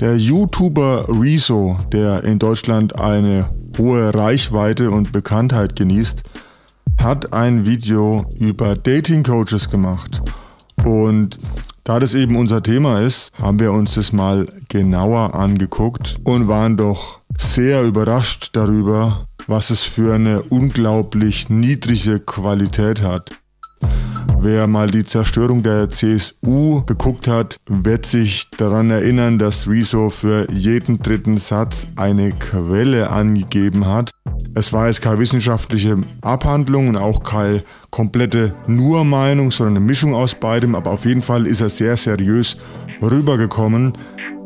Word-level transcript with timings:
Der 0.00 0.16
YouTuber 0.16 1.06
Rezo, 1.08 1.76
der 1.92 2.22
in 2.22 2.38
Deutschland 2.38 2.94
eine 3.00 3.50
hohe 3.76 4.14
Reichweite 4.14 4.92
und 4.92 5.10
Bekanntheit 5.10 5.74
genießt, 5.74 6.22
hat 7.00 7.32
ein 7.32 7.66
Video 7.66 8.24
über 8.38 8.76
Dating 8.76 9.24
Coaches 9.24 9.68
gemacht. 9.68 10.22
Und 10.84 11.40
da 11.82 11.98
das 11.98 12.14
eben 12.14 12.36
unser 12.36 12.62
Thema 12.62 13.00
ist, 13.00 13.32
haben 13.42 13.58
wir 13.58 13.72
uns 13.72 13.94
das 13.94 14.12
mal 14.12 14.46
genauer 14.68 15.34
angeguckt 15.34 16.18
und 16.22 16.46
waren 16.46 16.76
doch 16.76 17.18
sehr 17.36 17.82
überrascht 17.82 18.50
darüber, 18.52 19.26
was 19.48 19.70
es 19.70 19.82
für 19.82 20.14
eine 20.14 20.42
unglaublich 20.42 21.50
niedrige 21.50 22.20
Qualität 22.20 23.02
hat. 23.02 23.32
Wer 24.40 24.68
mal 24.68 24.88
die 24.88 25.04
Zerstörung 25.04 25.64
der 25.64 25.90
CSU 25.90 26.82
geguckt 26.86 27.26
hat, 27.26 27.58
wird 27.66 28.06
sich 28.06 28.48
daran 28.56 28.88
erinnern, 28.88 29.36
dass 29.36 29.68
Rezo 29.68 30.10
für 30.10 30.48
jeden 30.52 31.02
dritten 31.02 31.38
Satz 31.38 31.88
eine 31.96 32.30
Quelle 32.30 33.10
angegeben 33.10 33.84
hat. 33.84 34.12
Es 34.54 34.72
war 34.72 34.86
jetzt 34.86 35.02
keine 35.02 35.18
wissenschaftliche 35.18 35.96
Abhandlung 36.20 36.88
und 36.88 36.96
auch 36.96 37.24
keine 37.24 37.64
komplette 37.90 38.54
Nur-Meinung, 38.68 39.50
sondern 39.50 39.78
eine 39.78 39.84
Mischung 39.84 40.14
aus 40.14 40.36
beidem, 40.36 40.76
aber 40.76 40.92
auf 40.92 41.04
jeden 41.04 41.22
Fall 41.22 41.44
ist 41.44 41.60
er 41.60 41.68
sehr 41.68 41.96
seriös 41.96 42.56
rübergekommen, 43.02 43.94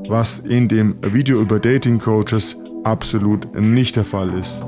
was 0.09 0.39
in 0.39 0.69
dem 0.69 0.95
Video 1.03 1.39
über 1.39 1.59
Dating 1.59 1.99
Coaches 1.99 2.57
absolut 2.85 3.61
nicht 3.61 3.97
der 3.97 4.07
Fall 4.07 4.33
ist. 4.41 4.63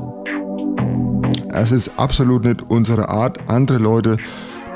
Es 1.49 1.73
ist 1.73 1.93
absolut 1.97 2.45
nicht 2.45 2.63
unsere 2.69 3.09
Art, 3.09 3.39
andere 3.49 3.79
Leute 3.79 4.19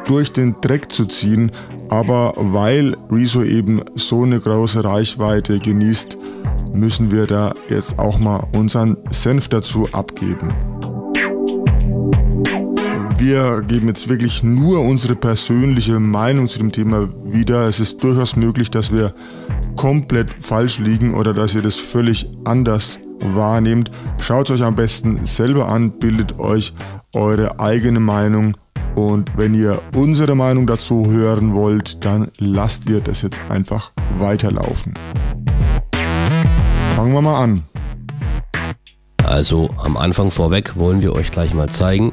durch 0.09 0.33
den 0.33 0.57
Dreck 0.61 0.91
zu 0.91 1.05
ziehen, 1.05 1.53
aber 1.89 2.35
weil 2.37 2.97
Rezo 3.11 3.43
eben 3.43 3.83
so 3.95 4.23
eine 4.23 4.41
große 4.41 4.83
Reichweite 4.83 5.61
genießt, 5.61 6.19
müssen 6.73 7.11
wir 7.11 7.27
da 7.27 7.55
jetzt 7.69 7.99
auch 7.99 8.19
mal 8.19 8.47
unseren 8.53 8.97
Senf 9.11 9.49
dazu 9.49 9.89
abgeben. 9.93 10.53
Wir 13.19 13.63
geben 13.63 13.89
jetzt 13.89 14.09
wirklich 14.09 14.43
nur 14.43 14.81
unsere 14.81 15.17
persönliche 15.17 15.99
Meinung 15.99 16.49
zu 16.49 16.59
dem 16.59 16.73
Thema 16.73 17.09
wieder. 17.25 17.69
Es 17.69 17.81
ist 17.81 18.03
durchaus 18.03 18.37
möglich, 18.37 18.71
dass 18.71 18.93
wir 18.93 19.13
komplett 19.77 20.29
falsch 20.41 20.79
liegen 20.79 21.15
oder 21.15 21.35
dass 21.35 21.55
ihr 21.55 21.63
das 21.63 21.77
völlig 21.77 22.27
anders 22.45 23.01
wahrnehmt. 23.21 23.91
Schaut 24.21 24.49
es 24.49 24.61
euch 24.61 24.65
am 24.65 24.77
besten 24.77 25.27
selber 25.27 25.69
an, 25.69 25.99
bildet 25.99 26.39
euch 26.39 26.73
eure 27.13 27.59
eigene 27.59 28.01
Meinung 28.01 28.55
und 28.99 29.37
wenn 29.37 29.55
ihr 29.55 29.81
unsere 29.95 30.35
Meinung 30.35 30.67
dazu 30.67 31.07
hören 31.07 31.55
wollt, 31.55 32.05
dann 32.05 32.33
lasst 32.39 32.89
ihr 32.89 33.01
das 33.01 33.23
jetzt 33.23 33.41
einfach 33.49 33.93
weiterlaufen. 34.19 34.95
Fangen 36.97 37.13
wir 37.13 37.23
mal 37.23 37.41
an. 37.41 37.63
Also 39.25 39.71
am 39.85 39.97
Anfang 39.97 40.33
vorweg 40.33 40.77
wollen 40.77 41.01
wir 41.01 41.13
euch 41.15 41.31
gleich 41.31 41.55
mal 41.55 41.69
zeigen, 41.69 42.13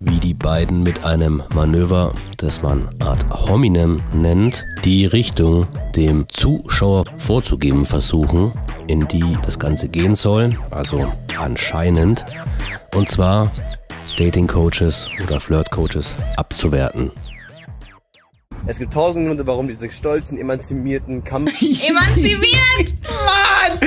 wie 0.00 0.18
die 0.18 0.32
beiden 0.32 0.82
mit 0.82 1.04
einem 1.04 1.42
Manöver, 1.54 2.14
das 2.38 2.62
man 2.62 2.88
Art 3.00 3.26
hominem 3.30 4.00
nennt, 4.14 4.64
die 4.84 5.04
Richtung 5.04 5.66
dem 5.94 6.26
Zuschauer 6.30 7.04
vorzugeben 7.18 7.84
versuchen, 7.84 8.52
in 8.86 9.06
die 9.08 9.36
das 9.44 9.58
Ganze 9.58 9.88
gehen 9.90 10.14
soll, 10.14 10.56
also 10.70 11.12
anscheinend. 11.38 12.24
Und 12.94 13.10
zwar 13.10 13.50
Dating-Coaches 14.18 15.06
oder 15.22 15.38
Flirt-Coaches 15.40 16.16
abzuwerten. 16.36 17.10
Es 18.66 18.78
gibt 18.78 18.92
tausend 18.92 19.26
Gründe, 19.26 19.46
warum 19.46 19.68
diese 19.68 19.88
stolzen, 19.90 20.36
emanzipierten 20.38 21.22
Kampf... 21.22 21.52
Emanzipiert! 21.62 22.94
Mann! 23.04 23.78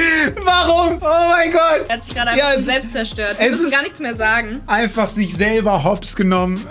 Warum? 0.43 0.93
Oh 1.01 1.31
mein 1.31 1.51
Gott! 1.51 1.85
Er 1.87 1.95
hat 1.95 2.05
sich 2.05 2.13
gerade 2.15 2.31
einfach 2.31 2.49
Ja, 2.49 2.53
es- 2.57 2.65
selbst 2.65 2.93
zerstört. 2.93 3.37
Wir 3.39 3.49
müssen 3.49 3.65
ist- 3.65 3.71
gar 3.73 3.83
nichts 3.83 3.99
mehr 3.99 4.15
sagen. 4.15 4.61
Einfach 4.67 5.09
sich 5.09 5.35
selber 5.35 5.83
hops 5.83 6.15
genommen. 6.15 6.65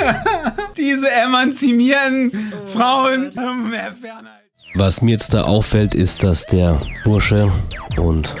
Diese 0.76 1.10
emanzipierten 1.10 2.52
Frauen. 2.72 3.32
Ähm, 3.38 3.72
Herr 3.72 3.92
Fernheit. 3.94 4.42
Was 4.74 5.02
mir 5.02 5.12
jetzt 5.12 5.34
da 5.34 5.42
auffällt, 5.42 5.94
ist, 5.94 6.22
dass 6.22 6.46
der 6.46 6.80
Bursche 7.04 7.50
und 7.98 8.34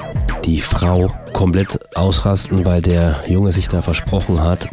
die 0.44 0.60
Frau 0.60 1.08
komplett 1.32 1.78
ausrasten, 1.96 2.64
weil 2.64 2.82
der 2.82 3.16
Junge 3.26 3.52
sich 3.52 3.68
da 3.68 3.82
versprochen 3.82 4.42
hat. 4.42 4.68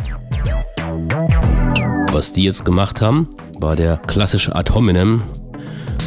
Was 2.11 2.33
die 2.33 2.43
jetzt 2.43 2.65
gemacht 2.65 3.01
haben, 3.01 3.29
war 3.59 3.75
der 3.75 3.97
klassische 3.97 4.55
Ad 4.55 4.73
hominem. 4.73 5.21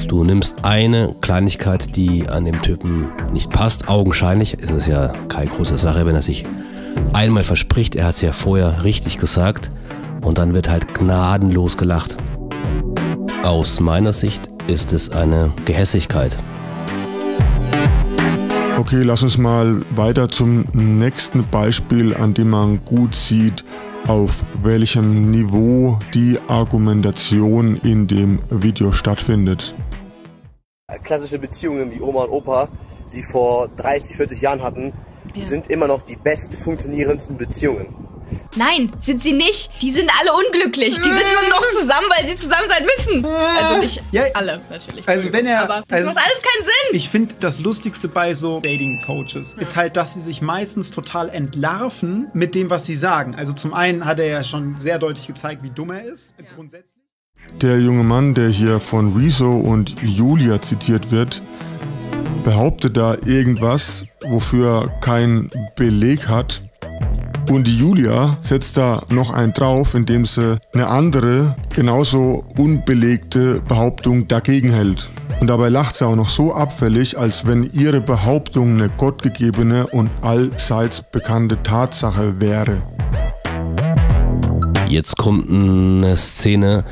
Du 0.09 0.25
nimmst 0.25 0.57
eine 0.63 1.15
Kleinigkeit, 1.21 1.97
die 1.97 2.29
an 2.29 2.45
dem 2.45 2.61
Typen 2.61 3.07
nicht 3.33 3.51
passt. 3.51 3.89
Augenscheinlich 3.89 4.55
ist 4.55 4.71
es 4.71 4.87
ja 4.87 5.13
keine 5.29 5.51
große 5.51 5.79
Sache, 5.79 6.05
wenn 6.05 6.15
er 6.15 6.23
sich 6.23 6.45
einmal 7.13 7.45
verspricht. 7.45 7.95
Er 7.95 8.07
hat 8.07 8.17
es 8.17 8.21
ja 8.21 8.33
vorher 8.33 8.85
richtig 8.85 9.19
gesagt. 9.19 9.71
Und 10.23 10.39
dann 10.39 10.55
wird 10.55 10.69
halt 10.69 10.95
gnadenlos 10.95 11.77
gelacht. 11.77 12.17
Aus 13.43 13.81
meiner 13.81 14.13
Sicht 14.13 14.49
ist 14.67 14.93
es 14.93 15.11
eine 15.11 15.53
Gehässigkeit. 15.65 16.37
Okay, 18.83 19.03
lass 19.05 19.23
uns 19.23 19.39
mal 19.39 19.81
weiter 19.95 20.29
zum 20.29 20.65
nächsten 20.73 21.47
Beispiel, 21.49 22.17
an 22.17 22.35
dem 22.35 22.51
man 22.51 22.85
gut 22.85 23.15
sieht, 23.15 23.63
auf 24.09 24.43
welchem 24.61 25.31
Niveau 25.31 26.01
die 26.15 26.37
Argumentation 26.49 27.77
in 27.85 28.09
dem 28.09 28.41
Video 28.51 28.91
stattfindet. 28.91 29.73
Klassische 31.05 31.39
Beziehungen 31.39 31.93
wie 31.93 32.01
Oma 32.01 32.25
und 32.25 32.31
Opa 32.31 32.69
sie 33.07 33.23
vor 33.23 33.69
30, 33.69 34.17
40 34.17 34.41
Jahren 34.41 34.63
hatten, 34.65 34.93
Ja. 35.33 35.45
sind 35.45 35.71
immer 35.71 35.87
noch 35.87 36.03
die 36.03 36.17
best 36.17 36.57
funktionierendsten 36.57 37.37
Beziehungen. 37.37 37.95
Nein, 38.57 38.91
sind 39.01 39.23
sie 39.23 39.33
nicht. 39.33 39.71
Die 39.81 39.93
sind 39.93 40.11
alle 40.21 40.33
unglücklich. 40.33 40.95
Die 40.97 41.03
sind 41.09 41.23
nur 41.41 41.51
noch 41.51 41.67
zusammen, 41.69 42.07
weil 42.17 42.27
sie 42.29 42.37
zusammen 42.37 42.69
sein 42.69 42.85
müssen. 42.85 43.25
Also 43.27 43.79
nicht 43.79 44.03
Ja, 44.13 44.25
alle, 44.35 44.61
natürlich. 44.71 45.09
also 45.09 45.33
wenn 45.33 45.47
er- 45.47 45.63
Aber 45.63 45.83
das 45.89 46.01
also- 46.01 46.09
macht 46.13 46.19
alles 46.25 46.43
keinen 46.43 46.63
Sinn. 46.65 46.73
Ich 46.97 47.09
finde, 47.09 47.35
das 47.41 47.61
Lustigste 47.61 48.09
bei 48.09 48.35
so 48.35 48.61
Dating-Coaches 48.61 49.55
ist 49.59 49.77
halt, 49.77 49.97
dass 49.97 50.15
sie 50.15 50.23
sich 50.23 50.43
meistens 50.43 50.91
total 50.91 51.29
entlarven 51.31 52.29
mit 52.35 52.55
dem, 52.55 52.71
was 52.71 52.87
sie 52.87 52.97
sagen. 52.97 53.35
Also 53.35 53.53
zum 53.53 53.75
einen 53.75 54.05
hat 54.05 54.19
er 54.19 54.27
ja 54.27 54.45
schon 54.45 54.77
sehr 54.81 54.99
deutlich 54.99 55.27
gezeigt, 55.27 55.63
wie 55.63 55.71
dumm 55.71 55.91
er 55.91 56.05
ist. 56.05 56.35
Grundsätzlich. 56.55 57.03
Der 57.61 57.79
junge 57.81 58.05
Mann, 58.05 58.35
der 58.35 58.49
hier 58.49 58.79
von 58.81 59.17
Rezo 59.17 59.57
und 59.57 59.97
Julia 60.03 60.61
zitiert 60.63 61.11
wird, 61.11 61.43
behauptet 62.45 62.97
da 62.97 63.17
irgendwas, 63.25 64.05
wofür 64.23 64.83
er 64.83 64.89
keinen 65.01 65.51
Beleg 65.77 66.29
hat. 66.29 66.63
Und 67.49 67.67
die 67.67 67.77
Julia 67.77 68.37
setzt 68.41 68.77
da 68.77 69.03
noch 69.09 69.31
einen 69.31 69.53
drauf, 69.53 69.95
indem 69.95 70.25
sie 70.25 70.59
eine 70.73 70.87
andere, 70.87 71.57
genauso 71.75 72.45
unbelegte 72.57 73.61
Behauptung 73.69 74.29
dagegen 74.29 74.71
hält. 74.71 75.11
Und 75.41 75.49
dabei 75.49 75.69
lacht 75.69 75.97
sie 75.97 76.07
auch 76.07 76.15
noch 76.15 76.29
so 76.29 76.55
abfällig, 76.55 77.19
als 77.19 77.47
wenn 77.47 77.69
ihre 77.73 78.01
Behauptung 78.01 78.75
eine 78.75 78.89
gottgegebene 78.91 79.87
und 79.89 80.09
allseits 80.23 81.03
bekannte 81.03 81.63
Tatsache 81.63 82.41
wäre. 82.41 82.81
Jetzt 84.89 85.17
kommt 85.17 85.51
eine 85.51 86.17
Szene, 86.17 86.85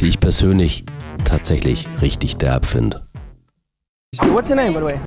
die 0.00 0.08
ich 0.08 0.20
persönlich 0.20 0.84
tatsächlich 1.24 1.86
richtig 2.00 2.36
derb 2.36 2.64
finde. 2.64 3.02
What's 4.32 4.48
your 4.48 4.56
name, 4.56 4.72
by 4.72 4.78
the 4.78 4.84
way? 4.84 5.00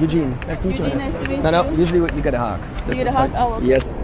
Eugene. 0.00 0.34
Nice 0.46 0.62
to 0.62 0.68
meet 0.68 0.78
you. 0.78 0.84
Eugene, 0.86 0.98
nice 0.98 1.14
to 1.24 1.30
meet 1.30 1.42
No, 1.42 1.50
no. 1.50 1.70
you. 1.70 1.78
Usually 1.82 2.00
you 2.00 2.22
get 2.22 2.34
a 2.34 2.38
hug. 2.38 2.58
This 2.86 2.98
get 2.98 3.08
a 3.08 3.10
hug? 3.18 3.30
like- 3.32 3.40
Oh, 3.40 3.54
okay. 3.56 3.66
Yes. 3.68 4.02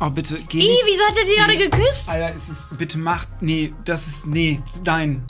Oh, 0.00 0.10
bitte, 0.10 0.34
geh 0.48 0.58
Ih, 0.58 0.66
nicht. 0.68 0.82
wieso 0.86 1.04
hat 1.04 1.16
er 1.16 1.24
sie 1.26 1.36
gerade 1.36 1.56
geküsst? 1.56 2.10
Alter, 2.10 2.34
es 2.36 2.48
ist, 2.48 2.76
bitte 2.78 2.98
macht, 2.98 3.28
nee, 3.40 3.70
das 3.84 4.06
ist, 4.06 4.26
nee, 4.26 4.60
nein. 4.84 5.24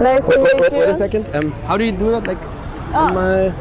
Nice 0.00 0.20
to 0.20 0.26
Wait, 0.28 0.28
wait, 0.28 0.42
meet 0.42 0.60
wait, 0.60 0.72
wait 0.72 0.82
a 0.84 0.88
you. 0.88 0.94
second. 0.94 1.28
Um, 1.34 1.52
how 1.68 1.76
do 1.76 1.84
you 1.84 1.92
do 1.92 2.10
that? 2.10 2.26
Like, 2.26 2.38
Ah. 2.94 3.06
einmal. 3.08 3.54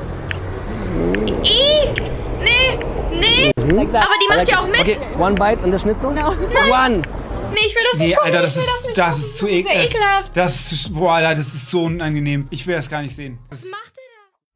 Ih, 1.43 1.93
nee, 2.43 2.79
nee. 3.19 3.51
Like 3.75 3.91
that. 3.91 4.03
Aber 4.03 4.15
die 4.21 4.27
macht 4.35 4.47
ja 4.49 4.59
auch 4.61 4.67
mit. 4.67 4.79
Okay, 4.81 4.97
one 5.19 5.35
bite 5.35 5.63
und 5.63 5.71
der 5.71 5.79
Schnitzel. 5.79 6.11
No. 6.13 6.29
One. 6.29 7.01
Nee, 7.53 7.59
ich 7.65 7.75
will 7.75 7.81
das 7.91 7.99
nicht 7.99 8.07
Nee, 8.09 8.13
gucken. 8.15 8.25
Alter, 8.27 8.41
das 8.43 8.57
ist, 8.57 8.85
nicht 8.87 8.97
das 8.97 9.17
ist 9.17 9.37
zu 9.37 9.45
Das 9.45 9.55
ist 9.55 9.65
ja 9.65 9.81
ekelhaft. 9.83 10.31
Das 10.33 10.71
ist, 10.71 10.93
boah, 10.93 11.13
Alter, 11.15 11.35
das 11.35 11.47
ist 11.47 11.69
so 11.69 11.83
unangenehm. 11.83 12.45
Ich 12.49 12.65
will 12.65 12.75
das 12.75 12.89
gar 12.89 13.01
nicht 13.01 13.15
sehen. 13.15 13.39
Das 13.49 13.63
Was 13.63 13.69
macht 13.71 13.93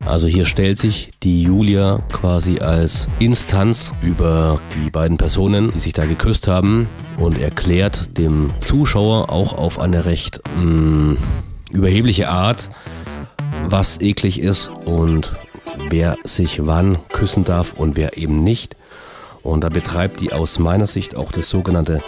Also 0.04 0.28
hier 0.28 0.46
stellt 0.46 0.78
sich 0.78 1.12
die 1.24 1.44
Julia 1.44 2.00
quasi 2.12 2.60
als 2.60 3.08
Instanz 3.20 3.94
über 4.02 4.60
die 4.76 4.90
beiden 4.92 5.18
Personen, 5.18 5.72
die 5.72 5.80
sich 5.80 5.94
da 5.94 6.06
geküsst 6.06 6.48
haben 6.48 6.88
und 7.18 7.40
erklärt 7.40 8.18
dem 8.18 8.52
Zuschauer 8.60 9.32
auch 9.32 9.54
auf 9.54 9.80
eine 9.80 10.06
recht 10.06 10.42
mh, 10.62 11.18
überhebliche 11.72 12.30
Art, 12.30 12.70
was 13.68 14.00
eklig 14.02 14.40
ist 14.40 14.70
und 14.86 15.34
wer 15.90 16.18
sich 16.24 16.66
wann 16.66 16.98
küssen 17.10 17.44
darf 17.44 17.74
und 17.74 17.96
wer 17.96 18.18
eben 18.18 18.44
nicht. 18.44 18.76
Und 19.44 19.64
da 19.64 19.70
betreibt 19.70 20.22
die 20.22 20.34
aus 20.34 20.60
meiner 20.60 20.88
Sicht 20.88 21.16
auch 21.16 21.32
das 21.32 21.50
sogenannte 21.50 22.02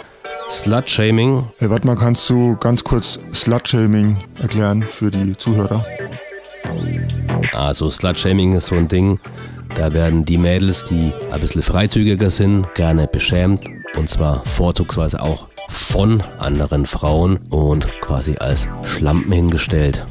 Slut-Shaming. 0.50 1.44
Hey, 1.58 1.70
warte 1.70 1.86
mal, 1.86 1.96
kannst 1.96 2.28
du 2.30 2.56
ganz 2.56 2.84
kurz 2.84 3.18
Slut-Shaming 3.32 4.16
erklären 4.40 4.82
für 4.82 5.10
die 5.10 5.36
Zuhörer? 5.36 5.84
Also 7.52 7.90
Slut-Shaming 7.90 8.54
ist 8.54 8.66
so 8.66 8.74
ein 8.74 8.88
Ding, 8.88 9.18
da 9.76 9.92
werden 9.92 10.24
die 10.24 10.38
Mädels, 10.38 10.84
die 10.84 11.12
ein 11.30 11.40
bisschen 11.40 11.62
freizügiger 11.62 12.30
sind, 12.30 12.66
gerne 12.74 13.06
beschämt 13.06 13.62
und 13.96 14.08
zwar 14.08 14.44
vorzugsweise 14.44 15.22
auch 15.22 15.48
von 15.68 16.22
anderen 16.38 16.86
Frauen 16.86 17.38
und 17.50 17.88
quasi 18.00 18.36
als 18.38 18.66
Schlampen 18.84 19.32
hingestellt. 19.32 20.04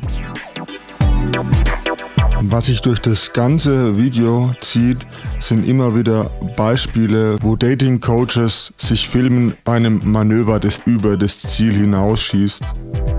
Was 2.42 2.68
sich 2.68 2.81
durch 2.81 3.00
das 3.00 3.34
ganze 3.34 3.98
Video 3.98 4.54
zieht, 4.62 5.07
sind 5.39 5.68
immer 5.68 5.95
wieder 5.95 6.30
Beispiele, 6.56 7.38
wo 7.42 7.56
Dating-Coaches 7.56 8.74
sich 8.78 9.07
filmen 9.07 9.56
bei 9.63 9.74
einem 9.74 10.01
Manöver, 10.04 10.60
das 10.60 10.81
über 10.86 11.18
das 11.18 11.39
Ziel 11.39 11.74
hinausschießt. 11.74 12.63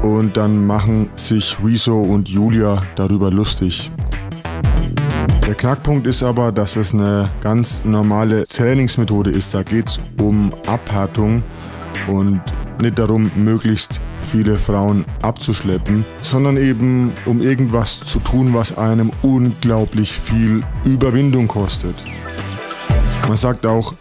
Und 0.02 0.36
dann 0.36 0.64
machen 0.64 1.10
sich 1.16 1.56
Rezo 1.62 2.00
und 2.00 2.28
Julia 2.28 2.80
darüber 2.94 3.30
lustig. 3.30 3.90
Der 5.48 5.54
Knackpunkt 5.54 6.06
ist 6.06 6.22
aber, 6.22 6.52
dass 6.52 6.76
es 6.76 6.92
eine 6.92 7.30
ganz 7.40 7.80
normale 7.82 8.46
Trainingsmethode 8.46 9.30
ist. 9.30 9.54
Da 9.54 9.62
geht 9.62 9.88
es 9.88 10.00
um 10.20 10.52
Abhärtung 10.66 11.42
und 12.06 12.42
nicht 12.82 12.98
darum, 12.98 13.30
möglichst 13.34 13.98
viele 14.20 14.58
Frauen 14.58 15.06
abzuschleppen, 15.22 16.04
sondern 16.20 16.58
eben 16.58 17.14
um 17.24 17.40
irgendwas 17.40 17.98
zu 18.00 18.18
tun, 18.18 18.52
was 18.52 18.76
einem 18.76 19.10
unglaublich 19.22 20.12
viel 20.12 20.62
Überwindung 20.84 21.48
kostet. 21.48 21.94
Man 23.26 23.38
sagt 23.38 23.64
auch, 23.64 23.94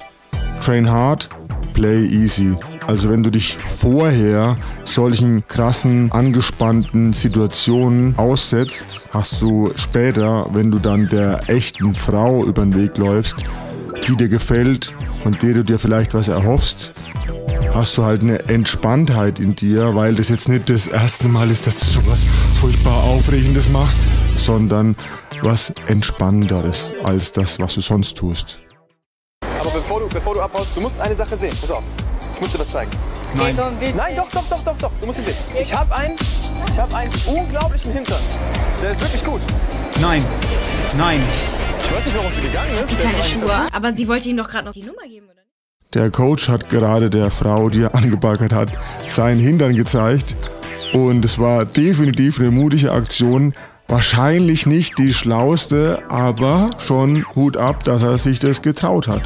train 0.60 0.92
hard, 0.92 1.30
play 1.74 2.06
easy. 2.08 2.58
Also 2.88 3.10
wenn 3.10 3.22
du 3.22 3.30
dich 3.30 3.58
vorher 3.58 4.58
solchen 4.86 5.46
krassen, 5.46 6.10
angespannten 6.14 7.12
Situationen 7.12 8.18
aussetzt, 8.18 9.10
hast 9.12 9.42
du 9.42 9.74
später, 9.76 10.48
wenn 10.54 10.72
du 10.72 10.80
dann 10.80 11.10
der 11.10 11.42
echten 11.50 11.94
Frau 11.94 12.46
über 12.46 12.62
den 12.62 12.74
Weg 12.76 12.98
läufst, 12.98 13.44
die 14.08 14.16
dir 14.16 14.30
gefällt, 14.30 14.94
von 15.20 15.38
der 15.38 15.56
du 15.56 15.64
dir 15.66 15.80
vielleicht 15.80 16.14
was 16.14 16.30
erhoffst, 16.30 16.94
hast 17.74 17.98
du 17.98 18.06
halt 18.06 18.22
eine 18.22 18.40
Entspanntheit 18.48 19.40
in 19.40 19.54
dir, 19.54 19.94
weil 19.94 20.16
das 20.16 20.30
jetzt 20.30 20.48
nicht 20.48 20.70
das 20.70 20.88
erste 20.88 21.28
Mal 21.28 21.52
ist, 21.52 21.68
dass 21.68 21.80
du 21.80 21.86
sowas 21.88 22.26
furchtbar 22.54 23.04
Aufregendes 23.04 23.68
machst, 23.68 24.00
sondern 24.38 24.96
was 25.42 25.74
Entspannenderes 25.88 26.94
als 27.04 27.34
das, 27.34 27.60
was 27.60 27.74
du 27.74 27.82
sonst 27.82 28.16
tust. 28.16 28.60
Aber 29.60 29.72
bevor 29.72 30.00
du, 30.00 30.08
bevor 30.08 30.36
du 30.36 30.40
abhaust, 30.40 30.78
du 30.78 30.80
musst 30.80 31.02
eine 31.02 31.16
Sache 31.18 31.36
sehen. 31.36 31.54
Pass 31.60 31.72
auf. 31.72 31.84
Ich 32.38 32.42
muss 32.42 32.52
dir 32.52 32.60
was 32.60 32.70
zeigen. 32.70 32.92
Nein. 33.34 33.56
Nein, 33.96 34.16
doch, 34.16 34.30
doch, 34.30 34.48
doch, 34.48 34.64
doch, 34.64 34.78
doch. 34.78 34.92
Du 35.02 35.08
musst 35.08 35.18
ihn 35.18 35.26
sehen. 35.26 35.36
Ich 35.60 35.74
habe 35.74 35.96
einen, 35.96 36.16
ich 36.72 36.80
habe 36.80 36.96
einen 36.96 37.12
unglaublichen 37.26 37.94
Hintern. 37.94 38.20
Der 38.80 38.92
ist 38.92 39.02
wirklich 39.02 39.26
gut. 39.26 39.42
Nein. 40.00 40.24
Nein. 40.96 41.20
Ich 41.82 41.92
weiß 41.92 42.06
nicht, 42.06 42.16
warum 42.16 42.32
sie 42.32 42.42
gegangen 42.42 42.70
ist. 42.76 43.02
Keine 43.02 43.24
Schuhe. 43.24 43.68
Aber 43.72 43.92
sie 43.92 44.08
wollte 44.08 44.30
ihm 44.30 44.38
doch 44.38 44.48
gerade 44.48 44.66
noch 44.66 44.74
die 44.74 44.84
Nummer 44.84 45.02
geben, 45.08 45.26
oder? 45.26 45.42
Der 45.96 46.12
Coach 46.12 46.48
hat 46.48 46.70
gerade 46.70 47.10
der 47.10 47.32
Frau, 47.32 47.70
die 47.70 47.82
er 47.82 47.96
angebaggert 47.96 48.54
hat, 48.54 48.70
seinen 49.08 49.40
Hintern 49.40 49.74
gezeigt. 49.74 50.36
Und 50.94 51.26
es 51.26 51.40
war 51.40 51.66
definitiv 51.66 52.40
eine 52.40 52.52
mutige 52.52 52.92
Aktion. 52.92 53.56
Wahrscheinlich 53.88 54.68
nicht 54.68 55.00
die 55.00 55.12
schlauste, 55.12 56.04
aber 56.10 56.70
schon 56.78 57.26
Hut 57.34 57.58
ab, 57.58 57.84
dass 57.84 58.04
er 58.04 58.20
sich 58.20 58.38
das 58.38 58.62
getraut 58.62 59.08
hat. 59.08 59.24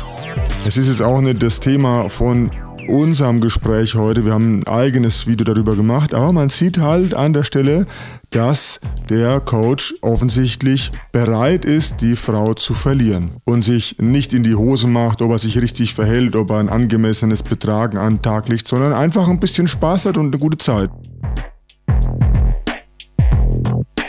Es 0.66 0.78
ist 0.78 0.88
jetzt 0.88 1.02
auch 1.02 1.20
nicht 1.20 1.44
das 1.44 1.60
Thema 1.60 2.08
von 2.08 2.52
unserem 2.88 3.42
Gespräch 3.42 3.96
heute. 3.96 4.26
Wir 4.26 4.34
haben 4.34 4.60
ein 4.60 4.68
eigenes 4.68 5.28
Video 5.28 5.44
darüber 5.44 5.76
gemacht, 5.76 6.14
aber 6.14 6.32
man 6.32 6.50
sieht 6.50 6.78
halt 6.78 7.14
an 7.14 7.34
der 7.34 7.44
Stelle, 7.44 7.86
dass 8.32 8.80
der 9.10 9.40
Coach 9.40 9.94
offensichtlich 10.02 10.92
bereit 11.12 11.66
ist, 11.66 12.02
die 12.02 12.16
Frau 12.16 12.54
zu 12.54 12.74
verlieren 12.74 13.32
und 13.46 13.64
sich 13.64 14.00
nicht 14.00 14.34
in 14.34 14.44
die 14.44 14.56
Hose 14.56 14.88
macht, 14.88 15.22
ob 15.22 15.32
er 15.32 15.40
sich 15.40 15.60
richtig 15.62 15.94
verhält, 15.94 16.36
ob 16.36 16.52
er 16.52 16.58
ein 16.58 16.70
angemessenes 16.70 17.44
Betragen 17.44 17.98
an 17.98 18.22
Tag 18.22 18.48
legt, 18.50 18.68
sondern 18.68 18.94
einfach 18.94 19.28
ein 19.28 19.40
bisschen 19.40 19.68
Spaß 19.68 20.06
hat 20.06 20.18
und 20.18 20.28
eine 20.28 20.40
gute 20.40 20.58
Zeit. 20.58 20.90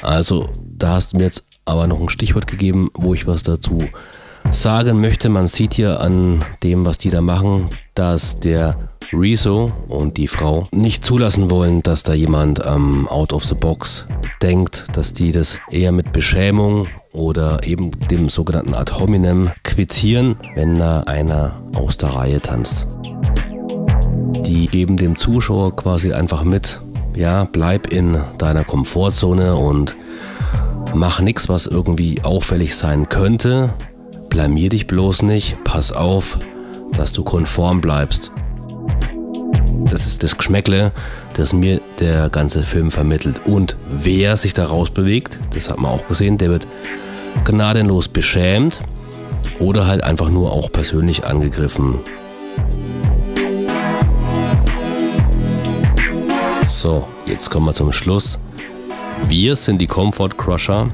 Also, 0.02 0.48
da 0.76 0.94
hast 0.94 1.12
du 1.12 1.18
mir 1.18 1.24
jetzt 1.24 1.44
aber 1.64 1.86
noch 1.86 2.00
ein 2.00 2.08
Stichwort 2.08 2.46
gegeben, 2.46 2.90
wo 2.94 3.14
ich 3.14 3.26
was 3.26 3.42
dazu 3.42 3.84
sagen 4.52 5.00
möchte. 5.00 5.28
Man 5.28 5.48
sieht 5.48 5.74
hier 5.74 6.00
an 6.00 6.44
dem, 6.62 6.84
was 6.84 6.98
die 6.98 7.10
da 7.10 7.20
machen, 7.20 7.70
dass 7.94 8.38
der 8.38 8.76
Rezo 9.12 9.72
und 9.88 10.16
die 10.16 10.28
Frau 10.28 10.68
nicht 10.70 11.04
zulassen 11.04 11.50
wollen, 11.50 11.82
dass 11.82 12.02
da 12.02 12.14
jemand 12.14 12.62
ähm, 12.64 13.08
out 13.08 13.32
of 13.32 13.44
the 13.44 13.54
box 13.54 14.06
denkt, 14.40 14.84
dass 14.92 15.12
die 15.12 15.32
das 15.32 15.58
eher 15.70 15.92
mit 15.92 16.12
Beschämung 16.12 16.86
oder 17.12 17.62
eben 17.64 17.90
dem 18.08 18.28
sogenannten 18.28 18.74
Ad 18.74 18.92
hominem 18.92 19.50
quittieren, 19.64 20.36
wenn 20.54 20.78
da 20.78 21.00
einer 21.00 21.60
aus 21.74 21.98
der 21.98 22.10
Reihe 22.10 22.40
tanzt. 22.40 22.86
Die 24.46 24.66
geben 24.66 24.96
dem 24.96 25.16
Zuschauer 25.16 25.76
quasi 25.76 26.12
einfach 26.12 26.44
mit, 26.44 26.80
ja, 27.14 27.44
bleib 27.44 27.92
in 27.92 28.18
deiner 28.38 28.64
Komfortzone 28.64 29.54
und 29.54 29.94
mach 30.94 31.20
nichts, 31.20 31.48
was 31.48 31.66
irgendwie 31.66 32.22
auffällig 32.22 32.76
sein 32.76 33.08
könnte. 33.08 33.70
Blamier 34.32 34.70
dich 34.70 34.86
bloß 34.86 35.24
nicht, 35.24 35.62
pass 35.62 35.92
auf, 35.92 36.38
dass 36.96 37.12
du 37.12 37.22
konform 37.22 37.82
bleibst. 37.82 38.30
Das 39.90 40.06
ist 40.06 40.22
das 40.22 40.38
Geschmäckle, 40.38 40.90
das 41.34 41.52
mir 41.52 41.82
der 42.00 42.30
ganze 42.30 42.62
Film 42.62 42.90
vermittelt. 42.90 43.36
Und 43.44 43.76
wer 43.90 44.38
sich 44.38 44.54
daraus 44.54 44.88
bewegt, 44.88 45.38
das 45.52 45.68
hat 45.68 45.78
man 45.78 45.90
auch 45.90 46.08
gesehen, 46.08 46.38
der 46.38 46.48
wird 46.48 46.66
gnadenlos 47.44 48.08
beschämt 48.08 48.80
oder 49.58 49.86
halt 49.86 50.02
einfach 50.02 50.30
nur 50.30 50.50
auch 50.50 50.72
persönlich 50.72 51.26
angegriffen. 51.26 51.98
So, 56.66 57.06
jetzt 57.26 57.50
kommen 57.50 57.66
wir 57.66 57.74
zum 57.74 57.92
Schluss. 57.92 58.38
Wir 59.28 59.56
sind 59.56 59.76
die 59.78 59.86
Comfort 59.86 60.30
Crusher 60.38 60.88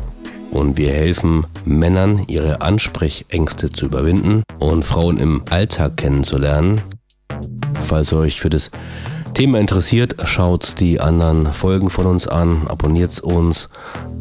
und 0.50 0.76
wir 0.76 0.90
helfen 0.90 1.46
Männern, 1.64 2.24
ihre 2.26 2.60
Ansprechängste 2.60 3.70
zu 3.70 3.86
überwinden 3.86 4.42
und 4.58 4.84
Frauen 4.84 5.18
im 5.18 5.42
Alltag 5.50 5.96
kennenzulernen. 5.96 6.80
Falls 7.80 8.12
ihr 8.12 8.18
euch 8.18 8.40
für 8.40 8.50
das 8.50 8.70
Thema 9.34 9.60
interessiert, 9.60 10.16
schaut 10.24 10.80
die 10.80 11.00
anderen 11.00 11.52
Folgen 11.52 11.90
von 11.90 12.06
uns 12.06 12.26
an, 12.26 12.62
abonniert 12.68 13.20
uns 13.20 13.68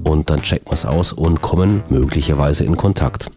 und 0.04 0.30
dann 0.30 0.42
checkt 0.42 0.68
wir 0.68 0.74
es 0.74 0.86
aus 0.86 1.12
und 1.12 1.42
kommen 1.42 1.84
möglicherweise 1.90 2.64
in 2.64 2.78
Kontakt. 2.78 3.32